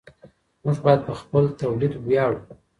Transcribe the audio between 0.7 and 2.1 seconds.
باید په خپل تولید